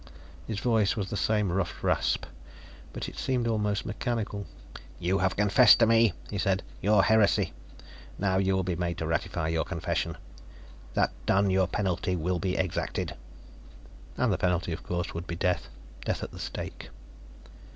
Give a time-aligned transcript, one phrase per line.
[0.47, 2.25] His voice was the same rough rasp,
[2.91, 4.47] but it seemed almost mechanical.
[4.97, 7.53] "You have confessed to me," he said, "your heresy.
[8.17, 10.17] Now, you will be made to ratify your confession.
[10.95, 13.13] That done, your penalty will be exacted."
[14.17, 15.69] And the penalty, of course, would be death
[16.03, 16.89] death at the stake.